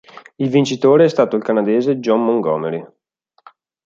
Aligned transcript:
Il 0.39 0.49
vincitore 0.49 1.05
è 1.05 1.07
stato 1.07 1.35
il 1.35 1.43
canadese 1.43 1.97
Jon 1.99 2.25
Montgomery. 2.25 2.83